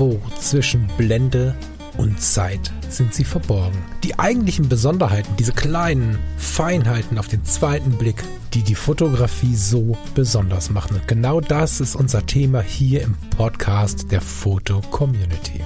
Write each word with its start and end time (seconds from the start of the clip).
Irgendwo 0.00 0.18
zwischen 0.40 0.86
Blende 0.96 1.54
und 1.98 2.18
Zeit 2.22 2.72
sind 2.88 3.12
sie 3.12 3.24
verborgen. 3.24 3.76
Die 4.02 4.18
eigentlichen 4.18 4.66
Besonderheiten, 4.66 5.36
diese 5.38 5.52
kleinen 5.52 6.18
Feinheiten 6.38 7.18
auf 7.18 7.28
den 7.28 7.44
zweiten 7.44 7.90
Blick, 7.98 8.24
die 8.54 8.62
die 8.62 8.76
Fotografie 8.76 9.54
so 9.54 9.98
besonders 10.14 10.70
machen. 10.70 10.96
Und 10.96 11.06
genau 11.06 11.42
das 11.42 11.82
ist 11.82 11.96
unser 11.96 12.24
Thema 12.24 12.62
hier 12.62 13.02
im 13.02 13.14
Podcast 13.36 14.10
der 14.10 14.22
Foto 14.22 14.80
Community. 14.90 15.60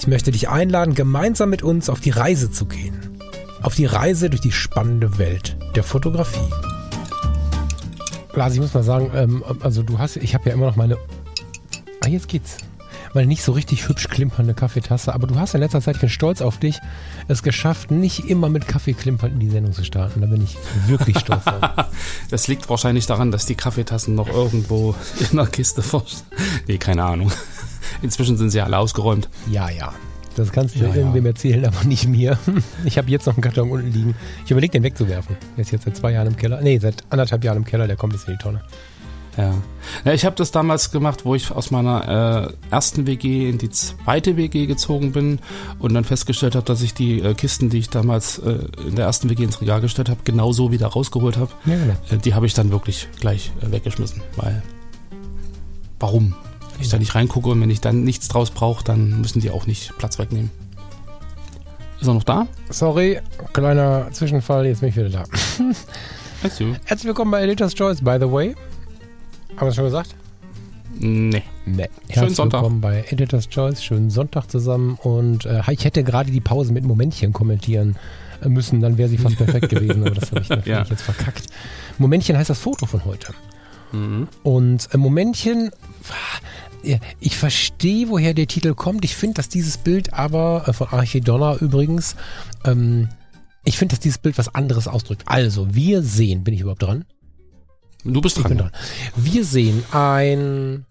Ich 0.00 0.08
möchte 0.08 0.32
dich 0.32 0.48
einladen, 0.48 0.96
gemeinsam 0.96 1.50
mit 1.50 1.62
uns 1.62 1.88
auf 1.88 2.00
die 2.00 2.10
Reise 2.10 2.50
zu 2.50 2.66
gehen. 2.66 3.20
Auf 3.62 3.76
die 3.76 3.86
Reise 3.86 4.30
durch 4.30 4.40
die 4.40 4.50
spannende 4.50 5.16
Welt 5.18 5.56
der 5.76 5.84
Fotografie. 5.84 6.50
Lars, 8.34 8.54
ich 8.54 8.60
muss 8.60 8.74
mal 8.74 8.82
sagen, 8.82 9.12
ähm, 9.14 9.44
also 9.60 9.84
du 9.84 10.00
hast, 10.00 10.16
ich 10.16 10.34
habe 10.34 10.48
ja 10.48 10.56
immer 10.56 10.66
noch 10.66 10.76
meine. 10.76 10.96
Ah, 12.02 12.08
jetzt 12.08 12.26
geht's 12.26 12.56
weil 13.12 13.26
nicht 13.26 13.42
so 13.42 13.52
richtig 13.52 13.88
hübsch 13.88 14.08
klimpernde 14.08 14.54
Kaffeetasse. 14.54 15.14
Aber 15.14 15.26
du 15.26 15.36
hast 15.36 15.54
in 15.54 15.60
letzter 15.60 15.80
Zeit, 15.80 15.96
ich 15.96 16.00
bin 16.00 16.10
stolz 16.10 16.42
auf 16.42 16.58
dich, 16.58 16.78
es 17.28 17.42
geschafft, 17.42 17.90
nicht 17.90 18.30
immer 18.30 18.48
mit 18.48 18.68
Kaffee 18.68 18.92
klimpern 18.92 19.32
in 19.32 19.40
die 19.40 19.50
Sendung 19.50 19.72
zu 19.72 19.84
starten. 19.84 20.20
Da 20.20 20.26
bin 20.26 20.42
ich 20.42 20.56
wirklich 20.86 21.18
stolz 21.18 21.44
drauf. 21.44 21.60
Das 22.30 22.48
liegt 22.48 22.68
wahrscheinlich 22.68 23.06
daran, 23.06 23.30
dass 23.32 23.46
die 23.46 23.54
Kaffeetassen 23.54 24.14
noch 24.14 24.28
irgendwo 24.28 24.94
in 25.30 25.36
der 25.36 25.46
Kiste 25.46 25.82
vor. 25.82 26.04
Nee, 26.66 26.78
keine 26.78 27.04
Ahnung. 27.04 27.32
Inzwischen 28.02 28.36
sind 28.36 28.50
sie 28.50 28.60
alle 28.60 28.78
ausgeräumt. 28.78 29.28
Ja, 29.50 29.68
ja. 29.68 29.92
Das 30.36 30.52
kannst 30.52 30.76
du 30.76 30.80
ja, 30.80 30.94
irgendwem 30.94 31.24
ja. 31.24 31.30
erzählen, 31.30 31.64
aber 31.64 31.84
nicht 31.84 32.06
mir. 32.06 32.38
Ich 32.84 32.98
habe 32.98 33.10
jetzt 33.10 33.26
noch 33.26 33.34
einen 33.34 33.42
Karton 33.42 33.70
unten 33.70 33.92
liegen. 33.92 34.14
Ich 34.44 34.50
überlege, 34.50 34.72
den 34.72 34.82
wegzuwerfen. 34.82 35.36
Der 35.56 35.62
ist 35.62 35.70
jetzt 35.70 35.84
seit 35.84 35.96
zwei 35.96 36.12
Jahren 36.12 36.28
im 36.28 36.36
Keller. 36.36 36.60
Nee, 36.62 36.78
seit 36.78 37.04
anderthalb 37.10 37.44
Jahren 37.44 37.58
im 37.58 37.64
Keller. 37.64 37.86
Der 37.86 37.96
kommt 37.96 38.12
jetzt 38.14 38.26
in 38.28 38.34
die 38.34 38.42
Tonne. 38.42 38.62
Ja. 39.36 39.54
ja 40.04 40.12
ich 40.12 40.24
habe 40.24 40.36
das 40.36 40.50
damals 40.50 40.90
gemacht, 40.90 41.24
wo 41.24 41.34
ich 41.34 41.50
aus 41.50 41.70
meiner 41.70 42.52
äh, 42.70 42.72
ersten 42.72 43.06
WG 43.06 43.48
in 43.48 43.58
die 43.58 43.70
zweite 43.70 44.36
WG 44.36 44.66
gezogen 44.66 45.12
bin 45.12 45.38
und 45.78 45.94
dann 45.94 46.04
festgestellt 46.04 46.54
habe, 46.54 46.64
dass 46.64 46.82
ich 46.82 46.94
die 46.94 47.20
äh, 47.20 47.34
Kisten, 47.34 47.70
die 47.70 47.78
ich 47.78 47.90
damals 47.90 48.38
äh, 48.38 48.58
in 48.86 48.96
der 48.96 49.06
ersten 49.06 49.30
WG 49.30 49.44
ins 49.44 49.60
Regal 49.60 49.80
gestellt 49.80 50.08
habe, 50.08 50.20
genauso 50.24 50.72
wieder 50.72 50.88
rausgeholt 50.88 51.36
habe. 51.36 51.52
Ja, 51.64 51.76
genau. 51.76 51.94
Äh, 52.10 52.18
die 52.18 52.34
habe 52.34 52.46
ich 52.46 52.54
dann 52.54 52.70
wirklich 52.70 53.08
gleich 53.20 53.52
äh, 53.62 53.70
weggeschmissen, 53.70 54.22
weil 54.36 54.62
warum? 55.98 56.34
Wenn 56.74 56.82
ich 56.82 56.88
da 56.88 56.98
nicht 56.98 57.14
reingucke 57.14 57.50
und 57.50 57.60
wenn 57.60 57.70
ich 57.70 57.80
dann 57.80 58.04
nichts 58.04 58.28
draus 58.28 58.50
brauche, 58.50 58.82
dann 58.84 59.20
müssen 59.20 59.40
die 59.40 59.50
auch 59.50 59.66
nicht 59.66 59.96
Platz 59.98 60.18
wegnehmen. 60.18 60.50
Ist 62.00 62.08
er 62.08 62.14
noch 62.14 62.24
da? 62.24 62.46
Sorry, 62.70 63.20
kleiner 63.52 64.08
Zwischenfall, 64.10 64.64
jetzt 64.66 64.80
bin 64.80 64.88
ich 64.88 64.96
wieder 64.96 65.10
da. 65.10 65.24
Herzlich 66.40 67.04
willkommen 67.04 67.30
bei 67.30 67.42
Editor's 67.42 67.74
Choice, 67.74 68.00
by 68.02 68.16
the 68.18 68.30
way. 68.30 68.54
Haben 69.56 69.66
wir 69.66 69.68
es 69.68 69.74
schon 69.74 69.84
gesagt? 69.84 70.14
Nee. 70.98 71.42
Nee. 71.66 71.88
Schönen 72.12 72.34
Sonntag. 72.34 72.60
willkommen 72.60 72.80
bei 72.80 73.04
Editor's 73.08 73.48
Choice. 73.48 73.82
Schönen 73.82 74.10
Sonntag 74.10 74.50
zusammen. 74.50 74.98
Und 75.02 75.46
äh, 75.46 75.62
ich 75.70 75.84
hätte 75.84 76.02
gerade 76.02 76.30
die 76.30 76.40
Pause 76.40 76.72
mit 76.72 76.84
Momentchen 76.84 77.32
kommentieren 77.32 77.96
äh, 78.42 78.48
müssen, 78.48 78.80
dann 78.80 78.98
wäre 78.98 79.08
sie 79.08 79.18
fast 79.18 79.36
perfekt 79.36 79.68
gewesen, 79.70 80.02
aber 80.02 80.14
das 80.14 80.30
habe 80.30 80.40
ich 80.40 80.48
natürlich 80.48 80.66
ja. 80.66 80.84
jetzt 80.84 81.02
verkackt. 81.02 81.46
Momentchen 81.98 82.36
heißt 82.36 82.50
das 82.50 82.58
Foto 82.58 82.86
von 82.86 83.04
heute. 83.04 83.32
Mhm. 83.92 84.28
Und 84.42 84.88
äh, 84.92 84.96
Momentchen, 84.96 85.70
ich 87.20 87.36
verstehe, 87.36 88.08
woher 88.08 88.34
der 88.34 88.46
Titel 88.46 88.74
kommt. 88.74 89.04
Ich 89.04 89.14
finde, 89.14 89.34
dass 89.34 89.48
dieses 89.48 89.76
Bild 89.78 90.14
aber, 90.14 90.64
äh, 90.66 90.72
von 90.72 90.88
Archidonna 90.88 91.56
übrigens, 91.56 92.16
ähm, 92.64 93.08
ich 93.64 93.78
finde, 93.78 93.94
dass 93.94 94.00
dieses 94.00 94.18
Bild 94.18 94.38
was 94.38 94.54
anderes 94.54 94.88
ausdrückt. 94.88 95.22
Also, 95.26 95.74
wir 95.74 96.02
sehen, 96.02 96.44
bin 96.44 96.54
ich 96.54 96.60
überhaupt 96.60 96.82
dran? 96.82 97.04
Du 98.04 98.20
bist 98.20 98.42
dran. 98.42 98.56
dran. 98.56 98.70
Wir 99.16 99.44
sehen 99.44 99.84
ein 99.92 100.86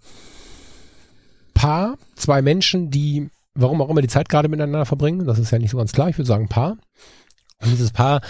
Paar, 1.54 1.98
zwei 2.16 2.42
Menschen, 2.42 2.90
die, 2.92 3.30
warum 3.56 3.82
auch 3.82 3.90
immer, 3.90 4.02
die 4.02 4.08
Zeit 4.08 4.30
gerade 4.30 4.48
miteinander 4.48 4.86
verbringen. 4.86 5.26
Das 5.26 5.40
ist 5.40 5.52
ja 5.52 5.60
nicht 5.60 5.72
so 5.72 5.78
ganz 5.78 5.92
klar. 5.92 6.10
Ich 6.10 6.18
würde 6.18 6.28
sagen 6.28 6.48
Paar. 6.48 6.78
Und 7.62 7.72
dieses 7.72 7.92
Paar 7.92 8.22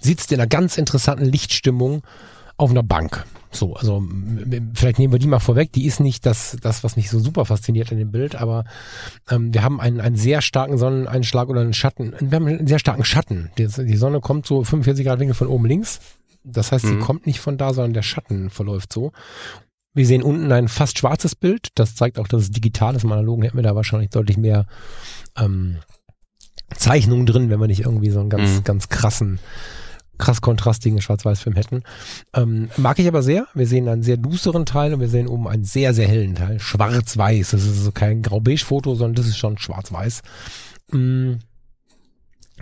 sitzt 0.00 0.30
in 0.32 0.40
einer 0.40 0.46
ganz 0.46 0.78
interessanten 0.78 1.24
Lichtstimmung 1.24 2.02
auf 2.56 2.70
einer 2.70 2.82
Bank. 2.82 3.24
So, 3.50 3.74
also 3.74 4.02
vielleicht 4.74 4.98
nehmen 4.98 5.12
wir 5.12 5.18
die 5.18 5.26
mal 5.26 5.40
vorweg. 5.40 5.72
Die 5.72 5.86
ist 5.86 5.98
nicht 5.98 6.26
das, 6.26 6.56
das 6.60 6.84
was 6.84 6.96
mich 6.96 7.10
so 7.10 7.18
super 7.18 7.44
fasziniert 7.44 7.90
in 7.90 7.98
dem 7.98 8.10
Bild, 8.10 8.36
aber 8.36 8.64
ähm, 9.30 9.52
wir 9.52 9.62
haben 9.62 9.80
einen, 9.80 10.00
einen 10.00 10.16
sehr 10.16 10.42
starken 10.42 10.78
Sonneneinschlag 10.78 11.48
oder 11.48 11.62
einen 11.62 11.72
Schatten. 11.72 12.14
Wir 12.20 12.36
haben 12.36 12.46
einen 12.46 12.66
sehr 12.66 12.78
starken 12.78 13.04
Schatten. 13.04 13.50
Die, 13.58 13.66
die 13.66 13.96
Sonne 13.96 14.20
kommt 14.20 14.46
so 14.46 14.62
45 14.62 15.06
Grad 15.06 15.18
Winkel 15.20 15.34
von 15.34 15.48
oben 15.48 15.66
links 15.66 16.00
das 16.46 16.72
heißt, 16.72 16.84
mhm. 16.84 16.88
sie 16.88 16.98
kommt 16.98 17.26
nicht 17.26 17.40
von 17.40 17.58
da, 17.58 17.74
sondern 17.74 17.92
der 17.92 18.02
Schatten 18.02 18.50
verläuft 18.50 18.92
so. 18.92 19.12
Wir 19.94 20.06
sehen 20.06 20.22
unten 20.22 20.52
ein 20.52 20.68
fast 20.68 20.98
schwarzes 20.98 21.34
Bild. 21.34 21.68
Das 21.74 21.94
zeigt 21.94 22.18
auch, 22.18 22.28
dass 22.28 22.42
es 22.42 22.50
digital 22.50 22.94
ist. 22.94 23.04
Im 23.04 23.12
Analogen 23.12 23.42
hätten 23.42 23.56
wir 23.56 23.62
da 23.62 23.74
wahrscheinlich 23.74 24.10
deutlich 24.10 24.36
mehr 24.36 24.66
ähm, 25.36 25.78
Zeichnungen 26.74 27.26
drin, 27.26 27.50
wenn 27.50 27.60
wir 27.60 27.66
nicht 27.66 27.80
irgendwie 27.80 28.10
so 28.10 28.20
einen 28.20 28.30
ganz, 28.30 28.58
mhm. 28.58 28.64
ganz 28.64 28.88
krassen, 28.88 29.38
krass 30.18 30.40
kontrastigen 30.40 31.00
Schwarz-Weiß-Film 31.00 31.56
hätten. 31.56 31.82
Ähm, 32.34 32.68
mag 32.76 32.98
ich 32.98 33.08
aber 33.08 33.22
sehr. 33.22 33.46
Wir 33.54 33.66
sehen 33.66 33.88
einen 33.88 34.02
sehr 34.02 34.18
düsteren 34.18 34.66
Teil 34.66 34.94
und 34.94 35.00
wir 35.00 35.08
sehen 35.08 35.28
oben 35.28 35.48
einen 35.48 35.64
sehr, 35.64 35.94
sehr 35.94 36.06
hellen 36.06 36.34
Teil. 36.34 36.60
Schwarz-Weiß. 36.60 37.52
Das 37.52 37.64
ist 37.64 37.78
also 37.78 37.92
kein 37.92 38.22
Grau-Beige-Foto, 38.22 38.94
sondern 38.94 39.14
das 39.14 39.26
ist 39.26 39.38
schon 39.38 39.58
schwarz-weiß. 39.58 40.22
Mhm. 40.92 41.38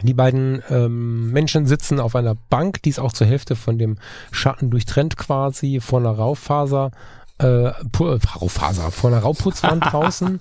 Die 0.03 0.15
beiden 0.15 0.63
ähm, 0.71 1.31
Menschen 1.31 1.67
sitzen 1.67 2.01
auf 2.01 2.17
einer 2.17 2.35
Bank, 2.35 2.83
die 2.83 2.91
ist 2.91 2.99
auch 2.99 3.13
zur 3.13 3.27
Hälfte 3.27 3.55
von 3.55 3.79
dem 3.79 3.97
Schatten 4.33 4.71
durchtrennt 4.71 5.17
quasi, 5.17 5.81
vor 5.81 6.01
einer 6.01 6.11
Raufaser, 6.11 6.91
äh, 7.39 7.71
Raufaser, 7.97 8.91
vor 8.91 9.11
einer 9.11 9.21
Rauputzwand 9.21 9.85
draußen. 9.93 10.39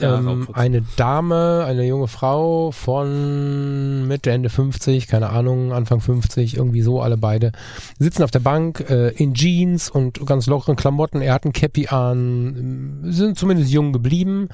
Ja, 0.00 0.18
ähm, 0.18 0.48
eine 0.52 0.82
Dame, 0.96 1.64
eine 1.66 1.84
junge 1.84 2.08
Frau 2.08 2.72
von 2.72 4.06
Mitte, 4.08 4.32
Ende 4.32 4.48
50, 4.48 5.06
keine 5.06 5.30
Ahnung, 5.30 5.72
Anfang 5.72 6.00
50, 6.00 6.56
irgendwie 6.56 6.82
so, 6.82 7.00
alle 7.00 7.16
beide, 7.16 7.52
sitzen 7.98 8.24
auf 8.24 8.32
der 8.32 8.40
Bank 8.40 8.84
äh, 8.90 9.10
in 9.10 9.34
Jeans 9.34 9.90
und 9.90 10.26
ganz 10.26 10.46
lockeren 10.46 10.76
Klamotten. 10.76 11.22
Er 11.22 11.34
hat 11.34 11.44
ein 11.44 11.52
Cappy 11.52 11.88
an, 11.88 13.00
sind 13.04 13.38
zumindest 13.38 13.70
jung 13.70 13.92
geblieben 13.92 14.48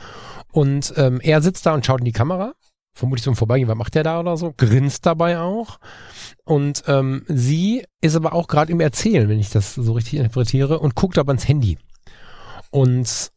und 0.53 0.93
ähm, 0.97 1.21
er 1.23 1.41
sitzt 1.41 1.65
da 1.65 1.73
und 1.73 1.87
schaut 1.87 2.01
in 2.01 2.05
die 2.05 2.13
Kamera 2.13 2.53
vermutlich 2.99 3.23
zum 3.23 3.37
Vorbeigehen, 3.37 3.69
was 3.69 3.77
macht 3.77 3.95
der 3.95 4.03
da 4.03 4.19
oder 4.19 4.37
so, 4.37 4.53
grinst 4.57 5.07
dabei 5.07 5.39
auch. 5.39 5.79
Und 6.45 6.83
ähm, 6.89 7.23
sie 7.29 7.85
ist 8.01 8.17
aber 8.17 8.33
auch 8.33 8.49
gerade 8.49 8.73
im 8.73 8.81
Erzählen, 8.81 9.29
wenn 9.29 9.39
ich 9.39 9.51
das 9.51 9.75
so 9.75 9.93
richtig 9.93 10.15
interpretiere, 10.15 10.81
und 10.81 10.97
guckt 10.97 11.17
aber 11.17 11.33
ins 11.33 11.47
Handy. 11.47 11.79
Und 12.71 13.31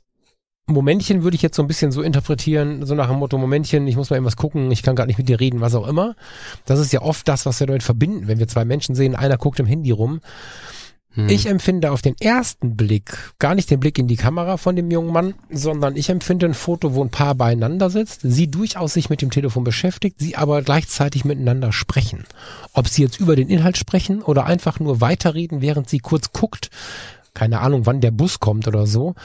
Momentchen 0.66 1.24
würde 1.24 1.36
ich 1.36 1.44
jetzt 1.44 1.56
so 1.56 1.62
ein 1.62 1.68
bisschen 1.68 1.92
so 1.92 2.02
interpretieren, 2.02 2.86
so 2.86 2.96
nach 2.96 3.08
dem 3.08 3.20
Motto, 3.20 3.38
Momentchen, 3.38 3.88
ich 3.88 3.96
muss 3.96 4.10
mal 4.10 4.16
irgendwas 4.16 4.36
gucken, 4.36 4.72
ich 4.72 4.82
kann 4.82 4.96
gar 4.96 5.06
nicht 5.06 5.20
mit 5.20 5.30
dir 5.30 5.40
reden, 5.40 5.62
was 5.62 5.76
auch 5.76 5.88
immer. 5.88 6.16
Das 6.66 6.80
ist 6.80 6.92
ja 6.92 7.02
oft 7.04 7.28
das, 7.28 7.46
was 7.46 7.60
wir 7.60 7.68
damit 7.68 7.84
verbinden, 7.84 8.28
wenn 8.28 8.40
wir 8.40 8.48
zwei 8.48 8.66
Menschen 8.66 8.96
sehen, 8.96 9.16
einer 9.16 9.38
guckt 9.38 9.60
im 9.60 9.68
Handy 9.68 9.92
rum. 9.92 10.22
Hm. 11.14 11.30
Ich 11.30 11.46
empfinde 11.46 11.92
auf 11.92 12.02
den 12.02 12.16
ersten 12.20 12.78
Blick 12.78 13.34
gar 13.40 13.56
nicht 13.56 13.70
den 13.70 13.80
Blick 13.80 13.98
in 13.98 14.08
die 14.08 14.16
Kamera 14.16 14.58
von 14.58 14.76
dem 14.76 14.90
jungen 14.90 15.12
Mann, 15.12 15.34
sondern 15.50 15.98
ich 15.98 16.10
empfinde 16.10 16.46
ein 16.46 16.54
Foto, 16.54 16.94
wo 16.94 17.04
ein 17.04 17.10
Paar 17.10 17.36
beieinander 17.36 17.90
sitzt, 17.90 18.22
sie 18.24 18.50
durchaus 18.50 18.94
sich 18.94 19.10
mit 19.10 19.22
dem 19.22 19.30
Telefon 19.30 19.64
beschäftigt, 19.64 20.18
sie 20.20 20.38
aber 20.38 20.62
gleichzeitig 20.62 21.26
miteinander 21.26 21.74
sprechen. 21.74 22.26
Ob 22.74 22.88
sie 22.88 23.02
jetzt 23.02 23.20
über 23.20 23.36
den 23.36 23.50
Inhalt 23.50 23.78
sprechen 23.78 24.22
oder 24.22 24.46
einfach 24.46 24.80
nur 24.80 25.02
weiterreden, 25.02 25.62
während 25.62 25.90
sie 25.90 26.00
kurz 26.00 26.32
guckt, 26.32 26.70
keine 27.34 27.60
Ahnung, 27.60 27.86
wann 27.86 28.02
der 28.02 28.12
Bus 28.12 28.40
kommt 28.40 28.68
oder 28.68 28.88
so, 28.88 29.16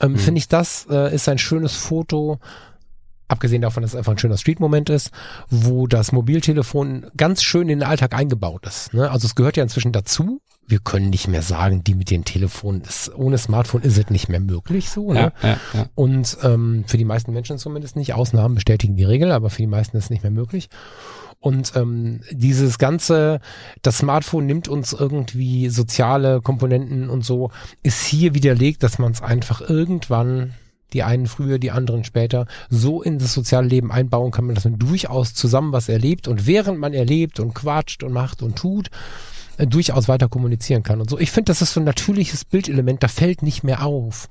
ähm, 0.00 0.14
hm. 0.14 0.18
finde 0.18 0.38
ich, 0.38 0.48
das 0.48 0.86
äh, 0.90 1.14
ist 1.14 1.28
ein 1.28 1.38
schönes 1.38 1.74
Foto, 1.74 2.38
abgesehen 3.28 3.62
davon, 3.62 3.82
dass 3.82 3.92
es 3.92 3.96
einfach 3.96 4.12
ein 4.12 4.18
schöner 4.18 4.38
Street-Moment 4.38 4.88
ist, 4.90 5.10
wo 5.50 5.86
das 5.86 6.12
Mobiltelefon 6.12 7.06
ganz 7.16 7.42
schön 7.42 7.68
in 7.68 7.80
den 7.80 7.88
Alltag 7.88 8.14
eingebaut 8.14 8.66
ist. 8.66 8.94
Ne? 8.94 9.10
Also 9.10 9.26
es 9.26 9.34
gehört 9.34 9.56
ja 9.56 9.62
inzwischen 9.62 9.92
dazu, 9.92 10.40
wir 10.68 10.80
können 10.80 11.10
nicht 11.10 11.28
mehr 11.28 11.42
sagen, 11.42 11.84
die 11.84 11.94
mit 11.94 12.10
den 12.10 12.24
Telefonen, 12.24 12.82
ist, 12.82 13.14
ohne 13.14 13.38
Smartphone 13.38 13.82
ist 13.82 13.98
es 13.98 14.10
nicht 14.10 14.28
mehr 14.28 14.40
möglich 14.40 14.90
so. 14.90 15.12
Ne? 15.12 15.32
Ja, 15.42 15.48
ja, 15.48 15.58
ja. 15.74 15.86
Und 15.94 16.38
ähm, 16.42 16.84
für 16.86 16.96
die 16.96 17.04
meisten 17.04 17.32
Menschen 17.32 17.58
zumindest 17.58 17.96
nicht. 17.96 18.14
Ausnahmen 18.14 18.56
bestätigen 18.56 18.96
die 18.96 19.04
Regel, 19.04 19.32
aber 19.32 19.50
für 19.50 19.62
die 19.62 19.66
meisten 19.66 19.96
ist 19.96 20.04
es 20.04 20.10
nicht 20.10 20.22
mehr 20.22 20.32
möglich. 20.32 20.68
Und 21.38 21.74
ähm, 21.76 22.20
dieses 22.30 22.78
ganze, 22.78 23.40
das 23.82 23.98
Smartphone 23.98 24.46
nimmt 24.46 24.68
uns 24.68 24.92
irgendwie 24.92 25.68
soziale 25.68 26.40
Komponenten 26.40 27.08
und 27.10 27.24
so, 27.24 27.50
ist 27.82 28.04
hier 28.04 28.34
widerlegt, 28.34 28.82
dass 28.82 28.98
man 28.98 29.12
es 29.12 29.22
einfach 29.22 29.60
irgendwann 29.60 30.54
die 30.92 31.02
einen 31.02 31.26
früher, 31.26 31.58
die 31.58 31.72
anderen 31.72 32.04
später, 32.04 32.46
so 32.70 33.02
in 33.02 33.18
das 33.18 33.34
soziale 33.34 33.66
Leben 33.66 33.92
einbauen 33.92 34.30
kann, 34.30 34.54
dass 34.54 34.64
man 34.64 34.78
durchaus 34.78 35.34
zusammen 35.34 35.72
was 35.72 35.88
erlebt 35.88 36.28
und 36.28 36.46
während 36.46 36.78
man 36.78 36.94
erlebt 36.94 37.40
und 37.40 37.54
quatscht 37.54 38.02
und 38.02 38.12
macht 38.12 38.42
und 38.42 38.56
tut, 38.56 38.90
äh, 39.58 39.66
durchaus 39.66 40.08
weiter 40.08 40.28
kommunizieren 40.28 40.82
kann 40.82 41.00
und 41.00 41.10
so. 41.10 41.18
Ich 41.18 41.30
finde, 41.30 41.50
das 41.50 41.62
ist 41.62 41.72
so 41.72 41.80
ein 41.80 41.84
natürliches 41.84 42.44
Bildelement, 42.44 43.02
da 43.02 43.08
fällt 43.08 43.42
nicht 43.42 43.64
mehr 43.64 43.84
auf, 43.84 44.28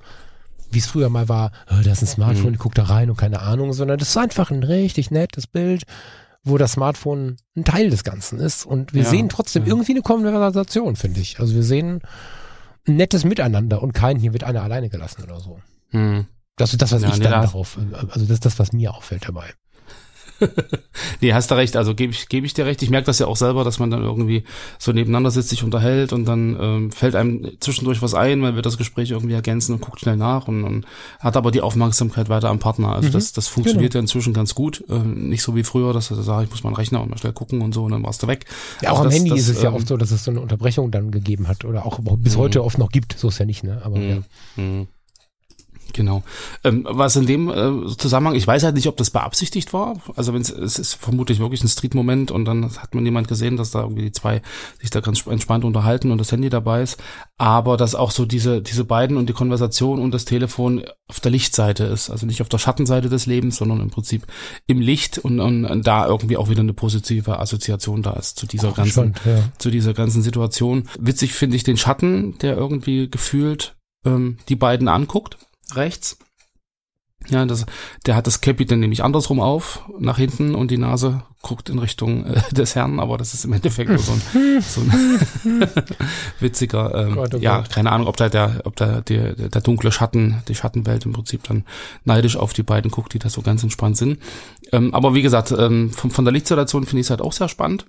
wie 0.71 0.79
es 0.79 0.87
früher 0.87 1.09
mal 1.09 1.29
war, 1.29 1.51
oh, 1.69 1.81
da 1.83 1.91
ist 1.91 2.01
ein 2.01 2.07
Smartphone, 2.07 2.47
mhm. 2.47 2.53
ich 2.53 2.59
guck 2.59 2.75
da 2.75 2.83
rein 2.83 3.09
und 3.09 3.17
keine 3.17 3.41
Ahnung, 3.41 3.73
sondern 3.73 3.97
das 3.97 4.09
ist 4.09 4.17
einfach 4.17 4.51
ein 4.51 4.63
richtig 4.63 5.11
nettes 5.11 5.47
Bild, 5.47 5.83
wo 6.43 6.57
das 6.57 6.73
Smartphone 6.73 7.37
ein 7.55 7.63
Teil 7.63 7.89
des 7.89 8.03
Ganzen 8.03 8.39
ist 8.39 8.65
und 8.65 8.93
wir 8.93 9.03
ja, 9.03 9.09
sehen 9.09 9.29
trotzdem 9.29 9.63
ja. 9.63 9.69
irgendwie 9.69 9.93
eine 9.93 10.01
Konversation, 10.01 10.95
finde 10.95 11.19
ich. 11.21 11.39
Also 11.39 11.55
wir 11.55 11.63
sehen 11.63 12.01
ein 12.87 12.95
nettes 12.97 13.23
Miteinander 13.23 13.81
und 13.81 13.93
kein, 13.93 14.19
hier 14.19 14.33
wird 14.33 14.43
einer 14.43 14.61
alleine 14.61 14.89
gelassen 14.89 15.23
oder 15.23 15.39
so. 15.39 15.59
Mhm. 15.91 16.27
Das 16.55 16.71
ist 16.71 16.81
das, 16.81 16.91
was 16.91 17.01
Ja, 17.01 17.09
ich 17.09 17.17
nee, 17.17 17.23
dann 17.23 17.31
da- 17.31 17.41
darauf, 17.41 17.77
also 18.09 18.21
das 18.21 18.29
ist 18.29 18.45
das, 18.45 18.59
was 18.59 18.73
mir 18.73 18.93
auffällt 18.93 19.27
dabei. 19.27 19.53
Nee, 21.21 21.33
hast 21.33 21.49
du 21.51 21.55
recht, 21.55 21.75
also 21.77 21.93
gebe 21.95 22.11
ich, 22.13 22.29
gebe 22.29 22.45
ich 22.45 22.53
dir 22.53 22.65
recht. 22.65 22.81
Ich 22.81 22.89
merke 22.89 23.05
das 23.05 23.19
ja 23.19 23.27
auch 23.27 23.35
selber, 23.35 23.63
dass 23.63 23.79
man 23.79 23.89
dann 23.91 24.01
irgendwie 24.03 24.43
so 24.79 24.91
nebeneinander 24.91 25.31
sitzt, 25.31 25.49
sich 25.49 25.63
unterhält 25.63 26.13
und 26.13 26.25
dann 26.25 26.57
ähm, 26.59 26.91
fällt 26.91 27.15
einem 27.15 27.51
zwischendurch 27.59 28.01
was 28.01 28.13
ein, 28.13 28.41
weil 28.41 28.55
wir 28.55 28.61
das 28.61 28.77
Gespräch 28.77 29.11
irgendwie 29.11 29.33
ergänzen 29.33 29.73
und 29.73 29.81
guckt 29.81 29.99
schnell 30.01 30.17
nach 30.17 30.47
und, 30.47 30.63
und 30.63 30.85
hat 31.19 31.37
aber 31.37 31.51
die 31.51 31.61
Aufmerksamkeit 31.61 32.29
weiter 32.29 32.49
am 32.49 32.59
Partner. 32.59 32.89
Also 32.93 33.09
Mhm. 33.09 33.13
das, 33.13 33.33
das 33.33 33.47
funktioniert 33.47 33.93
ja 33.93 33.99
inzwischen 33.99 34.33
ganz 34.33 34.55
gut. 34.55 34.83
Ähm, 34.89 35.29
nicht 35.29 35.41
so 35.43 35.55
wie 35.55 35.63
früher, 35.63 35.93
dass 35.93 36.07
du 36.09 36.15
sagst, 36.15 36.45
ich 36.45 36.49
muss 36.51 36.63
mal 36.63 36.69
einen 36.69 36.75
Rechner 36.77 37.01
und 37.01 37.09
mal 37.09 37.17
schnell 37.17 37.33
gucken 37.33 37.61
und 37.61 37.73
so 37.73 37.83
und 37.85 37.91
dann 37.91 38.03
warst 38.03 38.23
du 38.23 38.27
weg. 38.27 38.45
Ja, 38.81 38.91
auch 38.91 38.99
Also 38.99 39.03
am 39.03 39.07
das- 39.09 39.15
Handy 39.15 39.29
das, 39.31 39.39
ist 39.39 39.49
es 39.49 39.61
ja 39.61 39.69
ähm, 39.69 39.75
oft 39.75 39.87
so, 39.87 39.97
dass 39.97 40.11
es 40.11 40.23
so 40.23 40.31
eine 40.31 40.41
Unterbrechung 40.41 40.91
dann 40.91 41.11
gegeben 41.11 41.47
hat 41.47 41.65
oder 41.65 41.85
auch 41.85 41.99
bis 42.17 42.35
heute 42.37 42.63
oft 42.63 42.77
noch 42.77 42.89
gibt. 42.91 43.17
So 43.17 43.27
ist 43.29 43.37
ja 43.39 43.45
nicht, 43.45 43.63
ne? 43.63 43.81
Aber 43.83 43.99
ja. 43.99 44.17
Genau. 45.95 46.23
Ähm, 46.65 46.85
was 46.89 47.15
in 47.15 47.25
dem 47.25 47.49
äh, 47.49 47.95
Zusammenhang, 47.95 48.35
ich 48.35 48.45
weiß 48.45 48.63
halt 48.63 48.75
nicht, 48.75 48.87
ob 48.87 48.97
das 48.97 49.11
beabsichtigt 49.11 49.71
war. 49.71 49.95
Also 50.17 50.33
wenn 50.33 50.41
es 50.41 50.49
ist 50.49 50.95
vermutlich 50.95 51.39
wirklich 51.39 51.63
ein 51.63 51.69
Street-Moment 51.69 52.31
und 52.31 52.43
dann 52.43 52.69
hat 52.77 52.93
man 52.93 53.05
jemand 53.05 53.29
gesehen, 53.29 53.55
dass 53.55 53.71
da 53.71 53.83
irgendwie 53.83 54.01
die 54.01 54.11
zwei 54.11 54.41
sich 54.81 54.89
da 54.89 54.99
ganz 54.99 55.25
entspannt 55.25 55.63
unterhalten 55.63 56.11
und 56.11 56.17
das 56.17 56.33
Handy 56.33 56.49
dabei 56.49 56.81
ist. 56.81 57.01
Aber 57.37 57.77
dass 57.77 57.95
auch 57.95 58.11
so 58.11 58.25
diese 58.25 58.61
diese 58.61 58.83
beiden 58.83 59.15
und 59.15 59.29
die 59.29 59.33
Konversation 59.33 60.01
und 60.01 60.11
das 60.11 60.25
Telefon 60.25 60.83
auf 61.07 61.21
der 61.21 61.31
Lichtseite 61.31 61.85
ist, 61.85 62.09
also 62.09 62.25
nicht 62.25 62.41
auf 62.41 62.49
der 62.49 62.57
Schattenseite 62.57 63.07
des 63.07 63.25
Lebens, 63.25 63.55
sondern 63.55 63.79
im 63.79 63.89
Prinzip 63.89 64.27
im 64.67 64.81
Licht 64.81 65.17
und, 65.17 65.39
und, 65.39 65.63
und 65.63 65.87
da 65.87 66.07
irgendwie 66.07 66.35
auch 66.35 66.49
wieder 66.49 66.61
eine 66.61 66.73
positive 66.73 67.39
Assoziation 67.39 68.01
da 68.03 68.13
ist 68.13 68.37
zu 68.37 68.47
dieser 68.47 68.73
ganzen 68.73 69.13
Spannend, 69.13 69.21
ja. 69.23 69.49
zu 69.59 69.71
dieser 69.71 69.93
ganzen 69.93 70.21
Situation. 70.21 70.89
Witzig 70.99 71.33
finde 71.33 71.55
ich 71.55 71.63
den 71.63 71.77
Schatten, 71.77 72.37
der 72.39 72.57
irgendwie 72.57 73.09
gefühlt 73.09 73.75
ähm, 74.05 74.37
die 74.49 74.55
beiden 74.55 74.87
anguckt, 74.87 75.37
rechts. 75.73 76.17
Ja, 77.27 77.45
das, 77.45 77.65
der 78.05 78.15
hat 78.15 78.27
das 78.27 78.41
Cappy 78.41 78.65
dann 78.65 78.79
nämlich 78.79 79.03
andersrum 79.03 79.39
auf, 79.39 79.83
nach 79.99 80.17
hinten 80.17 80.53
und 80.53 80.69
die 80.69 80.77
Nase 80.77 81.23
guckt 81.41 81.69
in 81.69 81.79
Richtung 81.79 82.25
äh, 82.25 82.41
des 82.51 82.75
Herrn, 82.75 82.99
aber 82.99 83.17
das 83.17 83.33
ist 83.33 83.45
im 83.45 83.53
Endeffekt 83.53 83.89
nur 83.89 83.99
so 83.99 84.11
ein, 84.11 84.61
so 84.61 84.81
ein 84.81 85.67
witziger, 86.39 86.93
ähm, 86.93 87.15
Gott, 87.15 87.35
oh 87.35 87.37
ja, 87.37 87.59
Gott. 87.59 87.69
keine 87.71 87.91
Ahnung, 87.91 88.07
ob 88.07 88.17
da 88.17 88.29
der, 88.29 88.61
ob 88.65 88.75
da 88.75 89.01
der, 89.01 89.33
der, 89.33 89.49
der 89.49 89.61
dunkle 89.61 89.91
Schatten, 89.91 90.43
die 90.47 90.55
Schattenwelt 90.55 91.05
im 91.05 91.13
Prinzip 91.13 91.43
dann 91.43 91.65
neidisch 92.03 92.37
auf 92.37 92.53
die 92.53 92.63
beiden 92.63 92.91
guckt, 92.91 93.13
die 93.13 93.19
da 93.19 93.29
so 93.29 93.41
ganz 93.41 93.63
entspannt 93.63 93.97
sind. 93.97 94.19
Ähm, 94.71 94.93
aber 94.93 95.13
wie 95.13 95.21
gesagt, 95.21 95.51
ähm, 95.51 95.91
von, 95.91 96.11
von 96.11 96.25
der 96.25 96.31
Lichtsituation 96.31 96.85
finde 96.85 97.01
ich 97.01 97.07
es 97.07 97.11
halt 97.11 97.21
auch 97.21 97.33
sehr 97.33 97.49
spannend 97.49 97.85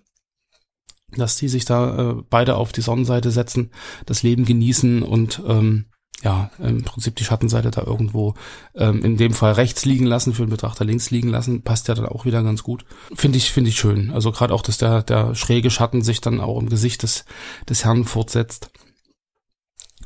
dass 1.16 1.36
die 1.36 1.48
sich 1.48 1.64
da 1.64 2.10
äh, 2.10 2.14
beide 2.28 2.56
auf 2.56 2.72
die 2.72 2.80
Sonnenseite 2.82 3.30
setzen, 3.30 3.70
das 4.06 4.22
Leben 4.22 4.44
genießen 4.44 5.02
und 5.02 5.40
ähm, 5.46 5.86
ja, 6.22 6.50
im 6.58 6.82
Prinzip 6.82 7.14
die 7.16 7.24
Schattenseite 7.24 7.70
da 7.70 7.82
irgendwo 7.82 8.34
ähm, 8.74 9.04
in 9.04 9.16
dem 9.16 9.34
Fall 9.34 9.52
rechts 9.52 9.84
liegen 9.84 10.06
lassen, 10.06 10.32
für 10.32 10.44
den 10.44 10.50
Betrachter 10.50 10.84
links 10.84 11.10
liegen 11.10 11.28
lassen, 11.28 11.62
passt 11.62 11.88
ja 11.88 11.94
dann 11.94 12.06
auch 12.06 12.24
wieder 12.24 12.42
ganz 12.42 12.62
gut. 12.62 12.84
Finde 13.14 13.38
ich, 13.38 13.52
finde 13.52 13.70
ich 13.70 13.76
schön. 13.76 14.10
Also 14.10 14.32
gerade 14.32 14.54
auch, 14.54 14.62
dass 14.62 14.78
der, 14.78 15.02
der 15.02 15.34
schräge 15.34 15.70
Schatten 15.70 16.02
sich 16.02 16.20
dann 16.20 16.40
auch 16.40 16.58
im 16.58 16.68
Gesicht 16.68 17.02
des, 17.02 17.24
des 17.68 17.84
Herrn 17.84 18.04
fortsetzt. 18.04 18.70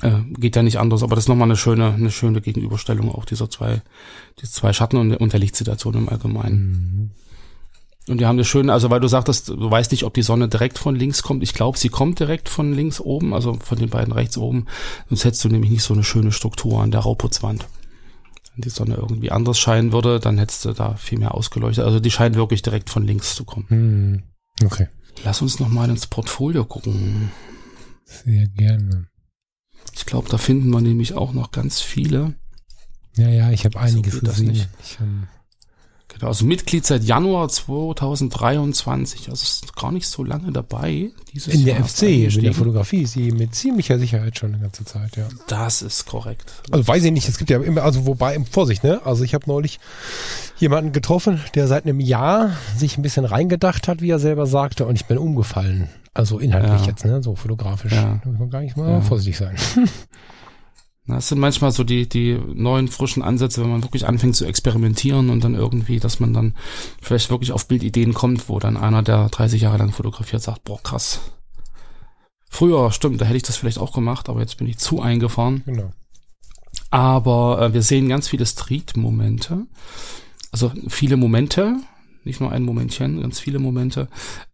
Äh, 0.02 0.22
geht 0.32 0.56
ja 0.56 0.62
nicht 0.62 0.78
anders, 0.78 1.02
aber 1.02 1.14
das 1.14 1.24
ist 1.24 1.28
nochmal 1.28 1.48
eine 1.48 1.56
schöne, 1.56 1.92
eine 1.92 2.10
schöne 2.10 2.40
Gegenüberstellung 2.40 3.14
auch 3.14 3.24
dieser 3.24 3.48
zwei, 3.48 3.82
die 4.40 4.46
zwei 4.46 4.72
Schatten 4.72 4.96
und, 4.96 5.14
und 5.14 5.32
der 5.32 5.40
Lichtsituation 5.40 5.94
im 5.94 6.08
Allgemeinen. 6.08 6.60
Mhm. 6.60 7.10
Und 8.08 8.18
die 8.18 8.26
haben 8.26 8.38
das 8.38 8.48
schön, 8.48 8.70
also 8.70 8.90
weil 8.90 9.00
du 9.00 9.08
sagtest, 9.08 9.48
du 9.48 9.70
weißt 9.70 9.92
nicht, 9.92 10.04
ob 10.04 10.14
die 10.14 10.22
Sonne 10.22 10.48
direkt 10.48 10.78
von 10.78 10.96
links 10.96 11.22
kommt. 11.22 11.42
Ich 11.42 11.54
glaube, 11.54 11.78
sie 11.78 11.90
kommt 11.90 12.18
direkt 12.18 12.48
von 12.48 12.72
links 12.72 13.00
oben, 13.00 13.34
also 13.34 13.54
von 13.54 13.78
den 13.78 13.90
beiden 13.90 14.12
rechts 14.12 14.36
oben. 14.38 14.66
Sonst 15.08 15.24
hättest 15.24 15.44
du 15.44 15.48
nämlich 15.48 15.70
nicht 15.70 15.82
so 15.82 15.94
eine 15.94 16.02
schöne 16.02 16.32
Struktur 16.32 16.80
an 16.80 16.90
der 16.90 17.00
Rauputzwand. 17.00 17.68
Wenn 18.54 18.62
die 18.62 18.70
Sonne 18.70 18.96
irgendwie 18.96 19.30
anders 19.30 19.58
scheinen 19.58 19.92
würde, 19.92 20.18
dann 20.18 20.38
hättest 20.38 20.64
du 20.64 20.72
da 20.72 20.94
viel 20.94 21.18
mehr 21.18 21.34
ausgeleuchtet. 21.34 21.84
Also 21.84 22.00
die 22.00 22.10
scheint 22.10 22.36
wirklich 22.36 22.62
direkt 22.62 22.90
von 22.90 23.04
links 23.06 23.34
zu 23.34 23.44
kommen. 23.44 23.66
Hm. 23.68 24.22
Okay. 24.64 24.88
Lass 25.24 25.42
uns 25.42 25.60
noch 25.60 25.68
mal 25.68 25.88
ins 25.90 26.06
Portfolio 26.06 26.64
gucken. 26.64 27.30
Sehr 28.04 28.46
gerne. 28.48 29.06
Ich 29.94 30.06
glaube, 30.06 30.28
da 30.28 30.38
finden 30.38 30.70
wir 30.70 30.80
nämlich 30.80 31.14
auch 31.14 31.32
noch 31.32 31.52
ganz 31.52 31.80
viele. 31.80 32.34
Ja, 33.16 33.28
ja, 33.28 33.50
ich 33.50 33.64
habe 33.64 33.78
einiges 33.78 34.14
geht 34.14 34.26
das 34.26 34.36
gesehen. 34.36 34.52
nicht. 34.52 34.68
Ich, 34.82 34.98
ähm, 35.00 35.28
Genau, 36.20 36.28
also 36.28 36.44
Mitglied 36.44 36.84
seit 36.86 37.02
Januar 37.02 37.48
2023. 37.48 39.30
Also 39.30 39.42
ist 39.42 39.74
gar 39.74 39.90
nicht 39.90 40.06
so 40.06 40.22
lange 40.22 40.52
dabei. 40.52 41.10
Dieses 41.32 41.54
in 41.54 41.64
der 41.64 41.76
Jahr 41.76 41.84
FC, 41.88 42.02
in 42.02 42.42
der. 42.42 42.52
Fotografie 42.54 43.02
ist 43.02 43.12
sie 43.12 43.32
mit 43.32 43.54
ziemlicher 43.54 43.98
Sicherheit 43.98 44.38
schon 44.38 44.52
eine 44.52 44.62
ganze 44.62 44.84
Zeit, 44.84 45.16
ja. 45.16 45.28
Das 45.46 45.80
ist 45.82 46.06
korrekt. 46.06 46.52
Also 46.70 46.86
weiß 46.86 47.04
ich 47.04 47.12
nicht, 47.12 47.28
es 47.28 47.38
gibt 47.38 47.48
ja 47.50 47.60
immer, 47.60 47.82
also 47.82 48.04
wobei, 48.06 48.38
Vorsicht, 48.50 48.84
ne? 48.84 49.00
Also 49.04 49.24
ich 49.24 49.32
habe 49.34 49.44
neulich 49.46 49.80
jemanden 50.58 50.92
getroffen, 50.92 51.40
der 51.54 51.66
seit 51.68 51.84
einem 51.84 52.00
Jahr 52.00 52.50
sich 52.76 52.98
ein 52.98 53.02
bisschen 53.02 53.24
reingedacht 53.24 53.88
hat, 53.88 54.02
wie 54.02 54.10
er 54.10 54.18
selber 54.18 54.46
sagte, 54.46 54.84
und 54.86 54.96
ich 54.96 55.06
bin 55.06 55.16
umgefallen. 55.16 55.88
Also 56.12 56.38
inhaltlich 56.38 56.82
Ja. 56.82 56.86
jetzt, 56.88 57.04
ne? 57.04 57.22
So 57.22 57.34
fotografisch. 57.34 57.92
Ja. 57.92 58.20
Da 58.22 58.28
muss 58.30 58.38
man 58.38 58.50
gar 58.50 58.60
nicht 58.60 58.76
mal 58.76 58.90
Ja. 58.90 59.00
vorsichtig 59.00 59.38
sein. 59.38 59.56
Das 61.10 61.28
sind 61.28 61.38
manchmal 61.38 61.72
so 61.72 61.84
die, 61.84 62.08
die 62.08 62.38
neuen 62.54 62.88
frischen 62.88 63.22
Ansätze, 63.22 63.62
wenn 63.62 63.70
man 63.70 63.82
wirklich 63.82 64.06
anfängt 64.06 64.36
zu 64.36 64.44
experimentieren 64.44 65.30
und 65.30 65.44
dann 65.44 65.54
irgendwie, 65.54 66.00
dass 66.00 66.20
man 66.20 66.32
dann 66.32 66.54
vielleicht 67.00 67.30
wirklich 67.30 67.52
auf 67.52 67.68
Bildideen 67.68 68.14
kommt, 68.14 68.48
wo 68.48 68.58
dann 68.58 68.76
einer, 68.76 69.02
der 69.02 69.28
30 69.28 69.62
Jahre 69.62 69.78
lang 69.78 69.92
fotografiert, 69.92 70.42
sagt, 70.42 70.64
boah, 70.64 70.82
krass. 70.82 71.20
Früher, 72.48 72.90
stimmt, 72.92 73.20
da 73.20 73.24
hätte 73.24 73.36
ich 73.36 73.42
das 73.44 73.56
vielleicht 73.56 73.78
auch 73.78 73.92
gemacht, 73.92 74.28
aber 74.28 74.40
jetzt 74.40 74.56
bin 74.56 74.66
ich 74.66 74.78
zu 74.78 75.00
eingefahren. 75.00 75.62
Genau. 75.66 75.92
Aber 76.90 77.60
äh, 77.62 77.72
wir 77.72 77.82
sehen 77.82 78.08
ganz 78.08 78.28
viele 78.28 78.46
Street-Momente. 78.46 79.66
Also 80.52 80.72
viele 80.88 81.16
Momente, 81.16 81.76
nicht 82.24 82.40
nur 82.40 82.50
ein 82.50 82.64
Momentchen, 82.64 83.20
ganz 83.20 83.38
viele 83.38 83.60
Momente, 83.60 84.08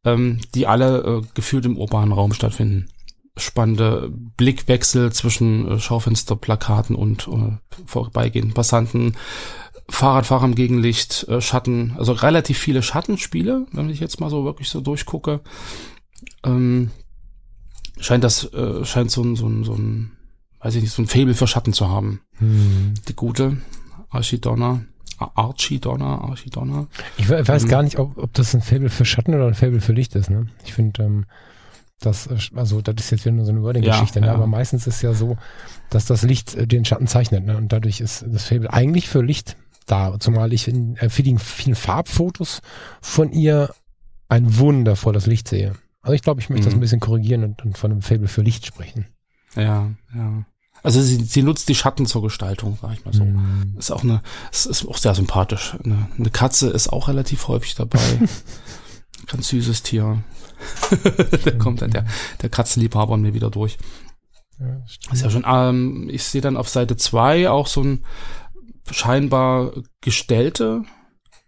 ähm, 0.05 0.41
die 0.55 0.67
alle 0.67 0.99
äh, 0.99 1.23
gefühlt 1.35 1.64
im 1.64 1.79
urbanen 1.79 2.12
Raum 2.12 2.32
stattfinden. 2.32 2.88
Spannende 3.37 4.11
Blickwechsel 4.37 5.12
zwischen 5.12 5.69
äh, 5.73 5.79
Schaufensterplakaten 5.79 6.97
und 6.97 7.29
äh, 7.29 7.59
vorbeigehenden 7.85 8.55
Passanten, 8.55 9.17
Fahrradfahrer 9.91 10.47
im 10.47 10.55
Gegenlicht, 10.55 11.27
äh, 11.29 11.41
Schatten, 11.41 11.94
also 11.99 12.12
relativ 12.12 12.59
viele 12.59 12.83
Schattenspiele, 12.83 13.67
wenn 13.73 13.91
ich 13.91 14.00
jetzt 14.00 14.21
mal 14.21 14.31
so 14.31 14.44
wirklich 14.44 14.69
so 14.71 14.81
durchgucke. 14.81 15.41
Ähm, 16.44 16.91
scheint 18.01 18.25
das, 18.25 18.53
äh, 18.53 18.84
scheint 18.84 19.10
so 19.10 19.22
ein, 19.22 19.37
so 19.37 19.46
ein, 19.46 19.65
so 19.65 19.75
ein, 19.75 20.13
weiß 20.60 20.75
ich 20.77 20.82
nicht, 20.82 20.93
so 20.93 21.03
ein 21.03 21.06
Faible 21.06 21.34
für 21.34 21.46
Schatten 21.46 21.72
zu 21.72 21.89
haben. 21.89 22.20
Hm. 22.39 22.94
Die 23.08 23.15
gute 23.15 23.58
Archidonna, 24.10 24.81
Ar- 25.19 25.32
Archidonna, 25.34 26.19
Archidonna. 26.22 26.87
Ich 27.19 27.29
we- 27.29 27.46
weiß 27.46 27.65
Mhm. 27.65 27.69
gar 27.69 27.82
nicht, 27.82 27.99
ob, 27.99 28.17
ob 28.19 28.32
das 28.34 28.55
ein 28.55 28.63
Fable 28.63 28.89
für 28.91 29.05
Schatten 29.05 29.34
oder 29.34 29.46
ein 29.46 29.55
Fable 29.55 29.81
für 29.81 29.93
Licht 29.93 30.15
ist, 30.15 30.31
ne? 30.31 30.46
Ich 30.65 30.72
finde, 30.72 31.03
ähm, 31.03 31.27
das, 32.00 32.26
äh, 32.26 32.36
also 32.55 32.81
das 32.82 32.94
ist 32.98 33.10
jetzt 33.10 33.24
wieder 33.24 33.34
nur 33.36 33.44
so 33.44 33.53
eine 33.53 33.62
Wording-Geschichte, 33.62 34.19
Ja, 34.20 34.26
ne? 34.26 34.26
ja. 34.29 34.34
aber 34.34 34.46
meistens 34.46 34.86
ist 34.86 35.03
ja 35.03 35.15
so, 35.15 35.36
dass 35.91 36.05
das 36.06 36.22
Licht 36.22 36.55
äh, 36.55 36.67
den 36.67 36.84
Schatten 36.84 37.06
zeichnet, 37.06 37.44
ne? 37.44 37.56
Und 37.56 37.72
dadurch 37.72 38.00
ist 38.00 38.24
das 38.29 38.44
Fable 38.44 38.72
eigentlich 38.72 39.08
für 39.08 39.22
Licht 39.22 39.56
da, 39.86 40.19
zumal 40.19 40.53
ich 40.53 40.67
in 40.69 40.96
äh, 40.96 41.08
vielen, 41.08 41.38
vielen 41.38 41.76
Farbfotos 41.76 42.60
von 43.00 43.32
ihr 43.32 43.72
ein 44.29 44.58
wundervolles 44.58 45.26
Licht 45.26 45.48
sehe. 45.48 45.74
Also 46.03 46.15
ich 46.15 46.22
glaube, 46.22 46.41
ich 46.41 46.50
möchte 46.50 46.65
das 46.67 46.74
Mhm. 46.74 46.79
ein 46.79 46.81
bisschen 46.81 47.00
korrigieren 47.00 47.44
und, 47.44 47.65
und 47.65 47.79
von 47.79 47.93
einem 47.93 48.03
Fable 48.03 48.29
für 48.29 48.43
Licht 48.43 48.67
sprechen. 48.67 49.06
Ja, 49.55 49.91
ja. 50.15 50.44
Also 50.82 51.00
sie, 51.03 51.17
sie 51.24 51.43
nutzt 51.43 51.69
die 51.69 51.74
Schatten 51.74 52.06
zur 52.06 52.22
Gestaltung, 52.22 52.79
sag 52.81 52.93
ich 52.93 53.05
mal 53.05 53.15
so. 53.15 53.24
Mhm. 53.24 53.74
Ist 53.79 53.91
auch 53.91 54.05
eine, 54.05 54.22
es 54.53 54.67
ist 54.67 54.86
auch 54.86 54.98
sehr 54.98 55.15
sympathisch. 55.15 55.76
Eine, 55.84 56.08
eine 56.19 56.31
Katze 56.31 56.69
ist 56.70 56.93
auch 56.93 57.08
relativ 57.08 57.48
häufig 57.48 57.74
dabei. 57.74 57.98
Ganz 59.26 59.48
süßes 59.48 59.82
Tier. 59.82 60.22
da 61.44 61.51
kommt 61.53 61.82
dann 61.82 61.91
der, 61.91 62.06
der 62.43 62.49
Katzenliebhaber 62.51 63.15
an 63.15 63.23
mir 63.23 63.35
wieder 63.35 63.51
durch. 63.51 63.79
Ja, 64.58 64.82
stimmt. 64.87 65.17
Sehr 65.19 65.31
schön. 65.31 65.44
Ähm, 65.46 66.08
ich 66.11 66.25
sehe 66.25 66.41
dann 66.41 66.56
auf 66.56 66.69
Seite 66.69 66.96
zwei 66.96 67.51
auch 67.51 67.67
so 67.67 67.82
ein 67.82 68.05
scheinbar 68.91 69.73
gestellte 70.01 70.85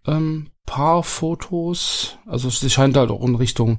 ähm, 0.06 0.48
Paarfotos. 0.66 2.18
Also 2.26 2.50
sie 2.50 2.70
scheint 2.70 2.96
halt 2.96 3.10
auch 3.10 3.24
in 3.24 3.34
Richtung, 3.34 3.78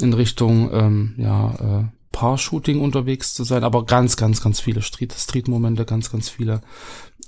in 0.00 0.12
Richtung 0.12 0.70
ähm, 0.72 1.14
ja, 1.18 1.54
äh, 1.80 1.84
Paar-Shooting 2.12 2.80
unterwegs 2.80 3.34
zu 3.34 3.44
sein, 3.44 3.64
aber 3.64 3.84
ganz, 3.84 4.16
ganz, 4.16 4.40
ganz 4.42 4.60
viele 4.60 4.82
Street- 4.82 5.12
Street-Momente, 5.12 5.84
ganz, 5.84 6.10
ganz 6.10 6.28
viele 6.28 6.60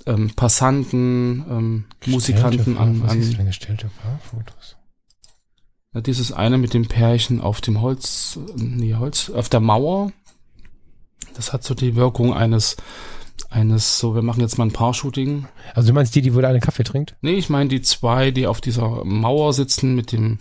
ähm, 0.05 0.31
Passanten, 0.35 1.45
ähm, 1.49 1.85
Musikanten 2.07 2.57
Gestellte 2.57 2.79
an, 2.81 2.99
Paar- 2.99 3.09
Was 3.09 3.15
ist 3.15 3.31
an 3.31 3.37
denn 3.37 3.45
gestellte 3.47 3.91
Paarfotos? 4.01 4.77
Ja, 5.93 6.01
dieses 6.01 6.31
eine 6.31 6.57
mit 6.57 6.73
dem 6.73 6.87
Pärchen 6.87 7.41
auf 7.41 7.61
dem 7.61 7.81
Holz, 7.81 8.39
nee, 8.55 8.95
Holz, 8.95 9.29
auf 9.29 9.49
der 9.49 9.59
Mauer. 9.59 10.11
Das 11.35 11.53
hat 11.53 11.63
so 11.63 11.73
die 11.73 11.95
Wirkung 11.95 12.33
eines, 12.33 12.77
eines, 13.49 13.99
so, 13.99 14.15
wir 14.15 14.21
machen 14.21 14.41
jetzt 14.41 14.57
mal 14.57 14.65
ein 14.65 14.73
Paar-Shooting. 14.73 15.47
Also 15.73 15.89
du 15.89 15.93
meinst 15.93 16.15
die, 16.15 16.21
die 16.21 16.33
wohl 16.33 16.45
einen 16.45 16.61
Kaffee 16.61 16.83
trinkt? 16.83 17.15
Nee, 17.21 17.33
ich 17.33 17.49
meine 17.49 17.69
die 17.69 17.81
zwei, 17.81 18.31
die 18.31 18.47
auf 18.47 18.61
dieser 18.61 19.03
Mauer 19.05 19.53
sitzen 19.53 19.95
mit 19.95 20.11
dem, 20.11 20.39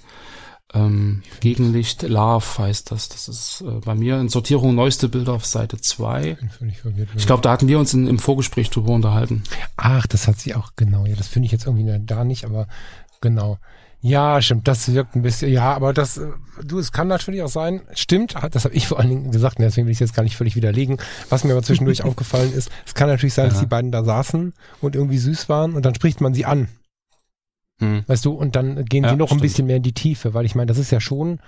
Ähm, 0.73 1.23
Gegenlicht 1.41 2.03
Love 2.03 2.47
heißt 2.59 2.93
das. 2.93 3.09
Das 3.09 3.27
ist 3.27 3.63
äh, 3.63 3.81
bei 3.85 3.97
mir 3.97 4.21
in 4.21 4.29
Sortierung 4.29 4.77
neueste 4.77 5.09
Bilder 5.09 5.33
auf 5.33 5.45
Seite 5.45 5.81
2. 5.81 6.39
Ich 7.17 7.27
glaube, 7.27 7.43
da 7.43 7.51
hatten 7.51 7.67
wir 7.67 7.81
uns 7.81 7.93
in, 7.93 8.07
im 8.07 8.21
Vorgespräch 8.21 8.71
drüber 8.71 8.93
unterhalten. 8.93 9.43
Ach, 9.77 10.07
das 10.07 10.29
hat 10.29 10.39
sie 10.39 10.55
auch, 10.55 10.75
genau. 10.77 11.07
Ja, 11.07 11.17
das 11.17 11.27
finde 11.27 11.47
ich 11.47 11.53
jetzt 11.53 11.67
irgendwie 11.67 11.91
da 12.07 12.25
nicht, 12.25 12.45
aber 12.45 12.69
genau. 13.21 13.59
Ja, 14.03 14.41
stimmt, 14.41 14.67
das 14.67 14.93
wirkt 14.95 15.15
ein 15.15 15.23
bisschen, 15.23 15.53
ja, 15.53 15.75
aber 15.75 15.93
das, 15.93 16.17
äh, 16.17 16.29
du, 16.65 16.79
es 16.79 16.91
kann 16.91 17.07
natürlich 17.07 17.43
auch 17.43 17.51
sein, 17.51 17.83
stimmt, 17.93 18.35
das 18.51 18.65
habe 18.65 18.75
ich 18.75 18.89
vor 18.89 18.99
allen 18.99 19.11
Dingen 19.11 19.31
gesagt, 19.31 19.59
und 19.59 19.65
deswegen 19.65 19.87
will 19.87 19.93
ich 19.93 19.97
es 19.97 20.01
jetzt 20.01 20.15
gar 20.15 20.23
nicht 20.23 20.37
völlig 20.37 20.57
widerlegen. 20.57 20.97
Was 21.29 21.45
mir 21.45 21.53
aber 21.53 21.63
zwischendurch 21.63 22.03
aufgefallen 22.05 22.53
ist, 22.55 22.71
es 22.87 22.95
kann 22.95 23.09
natürlich 23.09 23.35
sein, 23.35 23.47
ja. 23.47 23.51
dass 23.51 23.61
die 23.61 23.67
beiden 23.67 23.93
da 23.93 24.03
saßen 24.03 24.55
und 24.81 24.95
irgendwie 24.95 25.19
süß 25.19 25.51
waren 25.51 25.75
und 25.75 25.85
dann 25.85 25.95
spricht 25.95 26.23
man 26.23 26.33
sie 26.33 26.47
an. 26.47 26.69
Hm. 27.81 28.05
Weißt 28.07 28.25
du, 28.25 28.33
und 28.33 28.57
dann 28.57 28.85
gehen 28.87 29.05
ja, 29.05 29.11
sie 29.11 29.17
noch 29.17 29.29
stimmt. 29.29 29.41
ein 29.41 29.43
bisschen 29.43 29.67
mehr 29.67 29.77
in 29.77 29.83
die 29.83 29.93
Tiefe, 29.93 30.33
weil 30.33 30.47
ich 30.47 30.55
meine, 30.55 30.67
das 30.67 30.79
ist 30.79 30.91
ja 30.91 31.01
schon, 31.01 31.39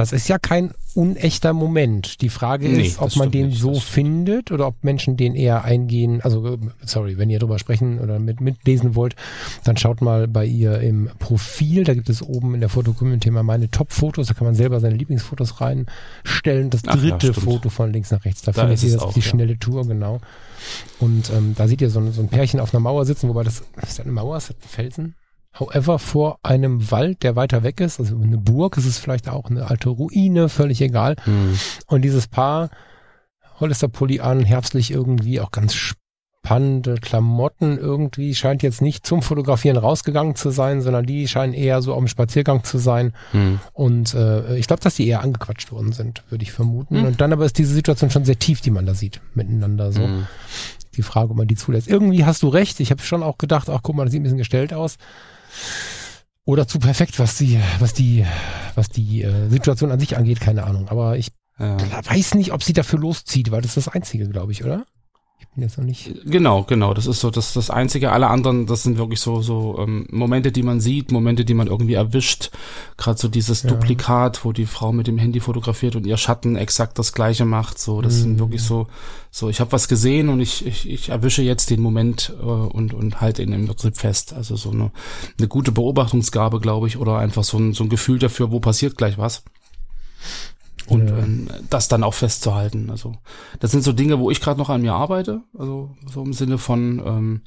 das 0.00 0.12
ist 0.12 0.28
ja 0.28 0.38
kein 0.38 0.72
unechter 0.94 1.52
Moment. 1.52 2.22
Die 2.22 2.30
Frage 2.30 2.70
nee, 2.70 2.86
ist, 2.86 3.00
ob 3.00 3.14
man 3.16 3.30
den 3.30 3.48
nicht, 3.48 3.60
so 3.60 3.74
findet 3.74 4.50
oder 4.50 4.66
ob 4.68 4.82
Menschen 4.82 5.18
den 5.18 5.34
eher 5.34 5.62
eingehen. 5.62 6.22
Also, 6.22 6.56
sorry, 6.86 7.18
wenn 7.18 7.28
ihr 7.28 7.38
drüber 7.38 7.58
sprechen 7.58 8.00
oder 8.00 8.18
mit, 8.18 8.40
mitlesen 8.40 8.94
wollt, 8.94 9.14
dann 9.62 9.76
schaut 9.76 10.00
mal 10.00 10.26
bei 10.26 10.46
ihr 10.46 10.80
im 10.80 11.10
Profil. 11.18 11.84
Da 11.84 11.92
gibt 11.92 12.08
es 12.08 12.22
oben 12.22 12.54
in 12.54 12.60
der 12.60 12.70
Fotocommunity 12.70 13.30
mal 13.30 13.42
meine 13.42 13.70
Top-Fotos. 13.70 14.28
Da 14.28 14.32
kann 14.32 14.46
man 14.46 14.54
selber 14.54 14.80
seine 14.80 14.96
Lieblingsfotos 14.96 15.60
reinstellen. 15.60 16.70
Das 16.70 16.80
dritte 16.80 17.26
ja, 17.26 17.32
Foto 17.34 17.68
von 17.68 17.92
links 17.92 18.10
nach 18.10 18.24
rechts. 18.24 18.40
Da, 18.40 18.52
da 18.52 18.62
findet 18.62 18.82
ihr 18.82 18.94
das 18.94 19.02
auch, 19.02 19.12
die 19.12 19.20
ja. 19.20 19.26
schnelle 19.26 19.58
Tour, 19.58 19.86
genau. 19.86 20.22
Und 20.98 21.28
ähm, 21.28 21.54
da 21.56 21.68
seht 21.68 21.82
ihr 21.82 21.90
so, 21.90 22.10
so 22.10 22.22
ein 22.22 22.28
Pärchen 22.28 22.58
auf 22.58 22.72
einer 22.72 22.80
Mauer 22.80 23.04
sitzen, 23.04 23.28
wobei 23.28 23.42
das, 23.42 23.60
ist 23.60 23.66
das 23.76 24.00
eine 24.00 24.12
Mauer? 24.12 24.38
Ist 24.38 24.48
das 24.48 24.56
ein 24.56 24.68
Felsen? 24.68 25.14
However, 25.58 25.98
vor 25.98 26.38
einem 26.42 26.90
Wald, 26.90 27.22
der 27.22 27.36
weiter 27.36 27.62
weg 27.62 27.80
ist, 27.80 27.98
also 27.98 28.16
eine 28.16 28.38
Burg, 28.38 28.76
ist 28.76 28.86
es 28.86 28.98
vielleicht 28.98 29.28
auch 29.28 29.50
eine 29.50 29.68
alte 29.68 29.88
Ruine, 29.88 30.48
völlig 30.48 30.80
egal. 30.80 31.16
Mhm. 31.26 31.58
Und 31.86 32.02
dieses 32.02 32.28
Paar, 32.28 32.70
Hollister-Pulli 33.58 34.20
an, 34.20 34.44
herbstlich 34.44 34.92
irgendwie, 34.92 35.40
auch 35.40 35.50
ganz 35.50 35.74
spannende 35.74 36.94
Klamotten 36.94 37.78
irgendwie, 37.78 38.34
scheint 38.36 38.62
jetzt 38.62 38.80
nicht 38.80 39.04
zum 39.04 39.22
Fotografieren 39.22 39.76
rausgegangen 39.76 40.36
zu 40.36 40.50
sein, 40.50 40.82
sondern 40.82 41.04
die 41.04 41.26
scheinen 41.26 41.52
eher 41.52 41.82
so 41.82 41.92
auf 41.94 41.98
dem 41.98 42.08
Spaziergang 42.08 42.62
zu 42.62 42.78
sein. 42.78 43.12
Mhm. 43.32 43.58
Und 43.72 44.14
äh, 44.14 44.56
ich 44.56 44.68
glaube, 44.68 44.82
dass 44.82 44.94
die 44.94 45.08
eher 45.08 45.20
angequatscht 45.20 45.72
worden 45.72 45.92
sind, 45.92 46.22
würde 46.30 46.44
ich 46.44 46.52
vermuten. 46.52 47.00
Mhm. 47.00 47.06
Und 47.06 47.20
dann 47.20 47.32
aber 47.32 47.44
ist 47.44 47.58
diese 47.58 47.74
Situation 47.74 48.10
schon 48.10 48.24
sehr 48.24 48.38
tief, 48.38 48.60
die 48.60 48.70
man 48.70 48.86
da 48.86 48.94
sieht, 48.94 49.20
miteinander 49.34 49.90
so. 49.90 50.06
Mhm. 50.06 50.26
Die 50.96 51.02
Frage, 51.02 51.30
ob 51.30 51.36
man 51.36 51.48
die 51.48 51.56
zulässt. 51.56 51.88
Irgendwie 51.88 52.24
hast 52.24 52.42
du 52.42 52.48
recht. 52.48 52.80
Ich 52.80 52.90
habe 52.90 53.02
schon 53.02 53.22
auch 53.22 53.36
gedacht, 53.36 53.68
ach 53.68 53.80
guck 53.82 53.96
mal, 53.96 54.04
das 54.04 54.12
sieht 54.12 54.20
ein 54.20 54.24
bisschen 54.24 54.38
gestellt 54.38 54.72
aus 54.72 54.96
oder 56.44 56.66
zu 56.66 56.78
perfekt, 56.78 57.18
was 57.18 57.36
die, 57.36 57.60
was 57.78 57.92
die, 57.92 58.26
was 58.74 58.88
die 58.88 59.22
äh, 59.22 59.48
Situation 59.48 59.92
an 59.92 60.00
sich 60.00 60.16
angeht, 60.16 60.40
keine 60.40 60.64
Ahnung. 60.64 60.88
Aber 60.88 61.16
ich 61.16 61.28
ja. 61.58 61.76
weiß 62.04 62.34
nicht, 62.34 62.52
ob 62.52 62.62
sie 62.62 62.72
dafür 62.72 62.98
loszieht, 62.98 63.50
weil 63.50 63.60
das 63.60 63.76
ist 63.76 63.86
das 63.86 63.94
Einzige, 63.94 64.28
glaube 64.28 64.52
ich, 64.52 64.64
oder? 64.64 64.86
Ich 65.40 65.48
bin 65.48 65.62
jetzt 65.62 65.78
noch 65.78 65.84
nicht. 65.86 66.12
Genau, 66.26 66.64
genau. 66.64 66.92
Das 66.92 67.06
ist 67.06 67.20
so 67.20 67.30
das, 67.30 67.54
das 67.54 67.70
Einzige. 67.70 68.12
Alle 68.12 68.28
anderen, 68.28 68.66
das 68.66 68.82
sind 68.82 68.98
wirklich 68.98 69.20
so, 69.20 69.40
so 69.40 69.78
ähm, 69.78 70.06
Momente, 70.10 70.52
die 70.52 70.62
man 70.62 70.80
sieht, 70.80 71.12
Momente, 71.12 71.46
die 71.46 71.54
man 71.54 71.66
irgendwie 71.66 71.94
erwischt. 71.94 72.50
Gerade 72.98 73.18
so 73.18 73.26
dieses 73.26 73.62
ja. 73.62 73.70
Duplikat, 73.70 74.44
wo 74.44 74.52
die 74.52 74.66
Frau 74.66 74.92
mit 74.92 75.06
dem 75.06 75.16
Handy 75.16 75.40
fotografiert 75.40 75.96
und 75.96 76.06
ihr 76.06 76.18
Schatten 76.18 76.56
exakt 76.56 76.98
das 76.98 77.14
gleiche 77.14 77.46
macht. 77.46 77.78
So, 77.78 78.02
das 78.02 78.16
mhm. 78.16 78.20
sind 78.20 78.38
wirklich 78.38 78.62
so, 78.62 78.88
so, 79.30 79.48
ich 79.48 79.60
habe 79.60 79.72
was 79.72 79.88
gesehen 79.88 80.28
und 80.28 80.40
ich, 80.40 80.66
ich, 80.66 80.88
ich 80.88 81.08
erwische 81.08 81.42
jetzt 81.42 81.70
den 81.70 81.80
Moment 81.80 82.34
äh, 82.38 82.44
und, 82.44 82.92
und 82.92 83.22
halte 83.22 83.42
ihn 83.42 83.54
im 83.54 83.66
Prinzip 83.66 83.96
fest. 83.96 84.34
Also 84.34 84.56
so 84.56 84.70
eine, 84.72 84.90
eine 85.38 85.48
gute 85.48 85.72
Beobachtungsgabe, 85.72 86.60
glaube 86.60 86.86
ich, 86.86 86.98
oder 86.98 87.16
einfach 87.16 87.44
so 87.44 87.58
ein, 87.58 87.72
so 87.72 87.84
ein 87.84 87.88
Gefühl 87.88 88.18
dafür, 88.18 88.50
wo 88.50 88.60
passiert 88.60 88.98
gleich 88.98 89.16
was 89.16 89.42
und 90.90 91.08
ja. 91.08 91.18
ähm, 91.18 91.48
das 91.70 91.88
dann 91.88 92.04
auch 92.04 92.14
festzuhalten. 92.14 92.90
Also 92.90 93.14
das 93.60 93.70
sind 93.70 93.82
so 93.82 93.92
Dinge, 93.92 94.18
wo 94.18 94.30
ich 94.30 94.40
gerade 94.40 94.58
noch 94.58 94.68
an 94.68 94.82
mir 94.82 94.92
arbeite. 94.92 95.42
Also 95.56 95.90
so 96.06 96.22
im 96.22 96.32
Sinne 96.32 96.58
von 96.58 97.02
ähm, 97.04 97.42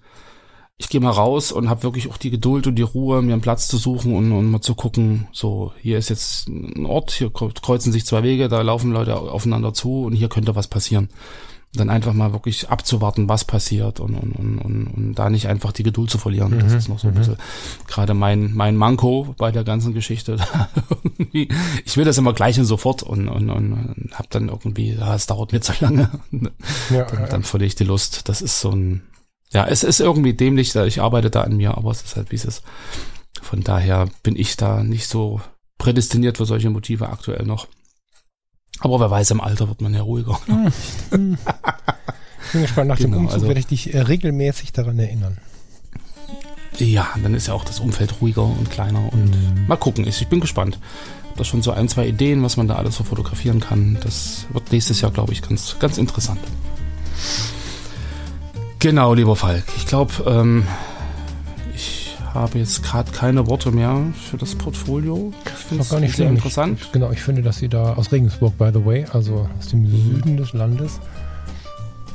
ich 0.77 0.89
gehe 0.89 0.99
mal 0.99 1.11
raus 1.11 1.51
und 1.51 1.69
habe 1.69 1.83
wirklich 1.83 2.09
auch 2.09 2.17
die 2.17 2.31
Geduld 2.31 2.65
und 2.67 2.75
die 2.75 2.81
Ruhe, 2.81 3.21
mir 3.21 3.33
einen 3.33 3.41
Platz 3.41 3.67
zu 3.67 3.77
suchen 3.77 4.15
und, 4.15 4.31
und 4.31 4.49
mal 4.49 4.59
zu 4.59 4.73
gucken, 4.73 5.27
so, 5.31 5.71
hier 5.79 5.99
ist 5.99 6.09
jetzt 6.09 6.49
ein 6.49 6.85
Ort, 6.85 7.11
hier 7.11 7.31
kreuzen 7.31 7.91
sich 7.91 8.05
zwei 8.05 8.23
Wege, 8.23 8.49
da 8.49 8.61
laufen 8.61 8.91
Leute 8.91 9.15
aufeinander 9.15 9.73
zu 9.73 10.03
und 10.03 10.13
hier 10.13 10.29
könnte 10.29 10.55
was 10.55 10.67
passieren 10.67 11.09
dann 11.75 11.89
einfach 11.89 12.13
mal 12.13 12.33
wirklich 12.33 12.69
abzuwarten, 12.69 13.27
was 13.27 13.45
passiert 13.45 13.99
und, 13.99 14.15
und, 14.15 14.33
und, 14.33 14.59
und, 14.59 14.87
und 14.87 15.15
da 15.15 15.29
nicht 15.29 15.47
einfach 15.47 15.71
die 15.71 15.83
Geduld 15.83 16.09
zu 16.09 16.19
verlieren. 16.19 16.55
Mhm, 16.55 16.59
das 16.59 16.73
ist 16.73 16.87
noch 16.87 16.99
so 16.99 17.07
ein 17.07 17.13
mhm. 17.13 17.17
bisschen 17.17 17.37
gerade 17.87 18.13
mein, 18.13 18.53
mein 18.53 18.75
Manko 18.75 19.33
bei 19.37 19.51
der 19.51 19.63
ganzen 19.63 19.93
Geschichte. 19.93 20.37
ich 21.31 21.97
will 21.97 22.05
das 22.05 22.17
immer 22.17 22.33
gleich 22.33 22.59
und 22.59 22.65
sofort 22.65 23.01
und, 23.01 23.27
und, 23.27 23.49
und 23.49 24.09
hab 24.13 24.29
dann 24.29 24.49
irgendwie, 24.49 24.93
ja, 24.93 25.15
es 25.15 25.25
dauert 25.25 25.51
mir 25.51 25.61
zu 25.61 25.73
lange. 25.79 26.09
Ja, 26.89 27.03
dann, 27.03 27.29
dann 27.29 27.43
verliere 27.43 27.67
ich 27.67 27.75
die 27.75 27.83
Lust. 27.83 28.29
Das 28.29 28.41
ist 28.41 28.59
so 28.59 28.71
ein, 28.71 29.01
ja, 29.51 29.65
es 29.65 29.83
ist 29.83 29.99
irgendwie 29.99 30.33
dämlich, 30.33 30.75
ich 30.75 31.01
arbeite 31.01 31.29
da 31.29 31.41
an 31.41 31.57
mir, 31.57 31.77
aber 31.77 31.91
es 31.91 32.01
ist 32.01 32.15
halt, 32.15 32.31
wie 32.31 32.35
es 32.35 32.45
ist. 32.45 32.63
Von 33.41 33.61
daher 33.61 34.07
bin 34.21 34.35
ich 34.35 34.57
da 34.57 34.83
nicht 34.83 35.07
so 35.07 35.41
prädestiniert 35.77 36.37
für 36.37 36.45
solche 36.45 36.69
Motive 36.69 37.09
aktuell 37.09 37.45
noch. 37.45 37.67
Aber 38.79 38.99
wer 38.99 39.09
weiß, 39.09 39.31
im 39.31 39.41
Alter 39.41 39.67
wird 39.67 39.81
man 39.81 39.93
ja 39.93 40.01
ruhiger. 40.01 40.39
Hm, 40.47 40.71
hm. 41.11 41.37
Ich 42.45 42.51
bin 42.51 42.61
gespannt, 42.63 42.87
nach 42.89 42.97
genau, 42.97 43.17
dem 43.17 43.19
Umzug 43.21 43.33
also, 43.33 43.47
werde 43.47 43.59
ich 43.59 43.67
dich 43.67 43.93
äh, 43.93 44.01
regelmäßig 44.01 44.73
daran 44.73 44.99
erinnern. 44.99 45.37
Ja, 46.77 47.07
dann 47.21 47.33
ist 47.33 47.47
ja 47.47 47.53
auch 47.53 47.65
das 47.65 47.79
Umfeld 47.79 48.21
ruhiger 48.21 48.43
und 48.43 48.69
kleiner 48.69 49.11
und 49.13 49.31
mhm. 49.31 49.67
mal 49.67 49.77
gucken. 49.77 50.07
Ich, 50.07 50.21
ich 50.21 50.27
bin 50.27 50.39
gespannt. 50.39 50.79
Da 51.35 51.43
schon 51.43 51.61
so 51.61 51.71
ein, 51.71 51.87
zwei 51.87 52.07
Ideen, 52.07 52.43
was 52.43 52.57
man 52.57 52.67
da 52.67 52.75
alles 52.75 52.95
so 52.95 53.03
fotografieren 53.03 53.59
kann. 53.59 53.97
Das 54.03 54.45
wird 54.51 54.71
nächstes 54.71 55.01
Jahr, 55.01 55.11
glaube 55.11 55.33
ich, 55.33 55.41
ganz, 55.41 55.77
ganz 55.79 55.97
interessant. 55.97 56.39
Genau, 58.79 59.13
lieber 59.13 59.35
Falk. 59.35 59.63
Ich 59.77 59.87
glaube, 59.87 60.13
ähm, 60.27 60.67
habe 62.33 62.59
jetzt 62.59 62.83
gerade 62.83 63.11
keine 63.11 63.47
Worte 63.47 63.71
mehr 63.71 64.01
für 64.29 64.37
das 64.37 64.55
Portfolio. 64.55 65.31
Finde 65.63 65.83
es 65.83 65.89
gar 65.89 65.99
nicht 65.99 66.15
sehr 66.15 66.29
interessant. 66.29 66.79
Ich, 66.81 66.91
genau, 66.91 67.11
ich 67.11 67.21
finde, 67.21 67.41
dass 67.41 67.57
sie 67.57 67.69
da 67.69 67.93
aus 67.93 68.11
Regensburg, 68.11 68.57
by 68.57 68.69
the 68.73 68.85
way, 68.85 69.05
also 69.11 69.47
aus 69.57 69.67
dem 69.67 69.87
Süden 69.87 70.37
des 70.37 70.53
Landes, 70.53 70.99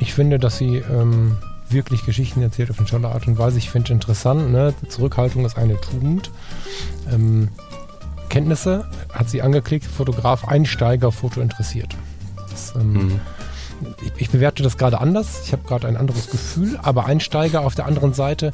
ich 0.00 0.14
finde, 0.14 0.38
dass 0.38 0.58
sie 0.58 0.76
ähm, 0.76 1.36
wirklich 1.70 2.04
Geschichten 2.04 2.42
erzählt 2.42 2.70
auf 2.70 2.78
eine 2.78 2.88
tolle 2.88 3.08
Art 3.08 3.26
und 3.26 3.38
Weise. 3.38 3.58
Ich 3.58 3.70
finde 3.70 3.92
interessant, 3.92 4.52
ne? 4.52 4.74
Zurückhaltung 4.88 5.44
ist 5.44 5.56
eine 5.56 5.80
Tugend. 5.80 6.30
Ähm, 7.12 7.48
Kenntnisse 8.28 8.86
hat 9.12 9.28
sie 9.28 9.42
angeklickt, 9.42 9.86
Fotograf, 9.86 10.46
Einsteiger, 10.46 11.12
Foto 11.12 11.40
interessiert. 11.40 11.96
Das, 12.50 12.74
ähm, 12.76 12.92
mhm. 12.92 13.20
ich, 14.04 14.12
ich 14.22 14.30
bewerte 14.30 14.62
das 14.62 14.76
gerade 14.76 15.00
anders. 15.00 15.42
Ich 15.44 15.52
habe 15.52 15.66
gerade 15.66 15.88
ein 15.88 15.96
anderes 15.96 16.30
Gefühl, 16.30 16.78
aber 16.82 17.06
Einsteiger 17.06 17.62
auf 17.62 17.74
der 17.74 17.86
anderen 17.86 18.14
Seite 18.14 18.52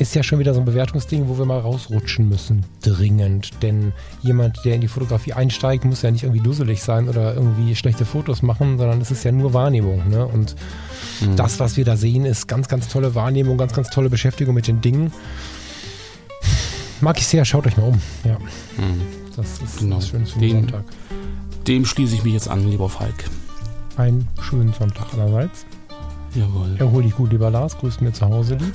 ist 0.00 0.14
ja 0.14 0.22
schon 0.22 0.38
wieder 0.38 0.54
so 0.54 0.60
ein 0.60 0.64
Bewertungsding, 0.64 1.28
wo 1.28 1.36
wir 1.38 1.44
mal 1.44 1.60
rausrutschen 1.60 2.26
müssen, 2.26 2.64
dringend. 2.80 3.50
Denn 3.62 3.92
jemand, 4.22 4.64
der 4.64 4.74
in 4.74 4.80
die 4.80 4.88
Fotografie 4.88 5.34
einsteigt, 5.34 5.84
muss 5.84 6.00
ja 6.00 6.10
nicht 6.10 6.22
irgendwie 6.22 6.42
dusselig 6.42 6.82
sein 6.82 7.08
oder 7.08 7.34
irgendwie 7.34 7.76
schlechte 7.76 8.06
Fotos 8.06 8.40
machen, 8.40 8.78
sondern 8.78 9.00
es 9.02 9.10
ist 9.10 9.24
ja 9.24 9.30
nur 9.30 9.52
Wahrnehmung. 9.52 10.08
Ne? 10.08 10.26
Und 10.26 10.56
mhm. 11.20 11.36
das, 11.36 11.60
was 11.60 11.76
wir 11.76 11.84
da 11.84 11.98
sehen, 11.98 12.24
ist 12.24 12.48
ganz, 12.48 12.66
ganz 12.68 12.88
tolle 12.88 13.14
Wahrnehmung, 13.14 13.58
ganz, 13.58 13.74
ganz 13.74 13.90
tolle 13.90 14.08
Beschäftigung 14.08 14.54
mit 14.54 14.66
den 14.66 14.80
Dingen. 14.80 15.12
Mag 17.02 17.18
ich 17.18 17.26
sehr, 17.26 17.44
schaut 17.44 17.66
euch 17.66 17.76
mal 17.76 17.88
um. 17.88 18.00
Ja. 18.24 18.38
Mhm. 18.38 19.02
Das 19.36 19.60
ist 19.60 19.78
genau. 19.80 19.96
was 19.96 20.08
Schönes 20.08 20.32
für 20.32 20.38
den 20.38 20.50
Sonntag. 20.62 20.84
Dem 21.66 21.84
schließe 21.84 22.14
ich 22.14 22.24
mich 22.24 22.32
jetzt 22.32 22.48
an, 22.48 22.66
lieber 22.66 22.88
Falk. 22.88 23.24
Einen 23.96 24.26
schönen 24.40 24.72
Sonntag 24.72 25.12
allerseits. 25.12 25.66
Jawohl. 26.34 26.76
Erhol 26.78 27.02
dich 27.02 27.14
gut, 27.14 27.32
lieber 27.32 27.50
Lars. 27.50 27.76
Grüß 27.76 28.00
mir 28.00 28.12
zu 28.12 28.26
Hause 28.26 28.54
lieb. 28.54 28.74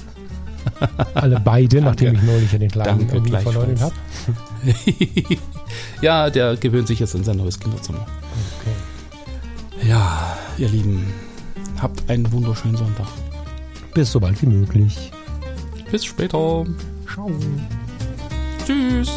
Alle 1.14 1.40
beide, 1.40 1.82
nachdem 1.82 2.16
ich 2.16 2.24
neulich 2.24 2.52
ja 2.52 2.58
den 2.58 2.70
Kleinen 2.70 3.08
Danke, 3.08 3.40
verleugnet 3.40 3.82
habe. 3.82 3.94
ja, 6.02 6.30
der 6.30 6.56
gewöhnt 6.58 6.88
sich 6.88 7.00
jetzt 7.00 7.16
in 7.16 7.24
sein 7.24 7.38
neues 7.38 7.60
Kinderzimmer. 7.60 8.06
Okay. 8.60 9.90
Ja, 9.90 10.38
ihr 10.58 10.70
Lieben, 10.70 11.14
habt 11.82 12.10
einen 12.10 12.32
wunderschönen 12.32 12.78
Sonntag. 12.78 13.08
Bis 13.94 14.12
so 14.12 14.20
bald 14.20 14.42
wie 14.42 14.48
möglich. 14.48 15.12
Bis 15.92 16.06
später. 16.06 16.66
Ciao. 17.08 17.32
Tschüss. 18.66 19.12